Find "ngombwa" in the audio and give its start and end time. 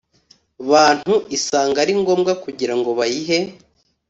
2.01-2.31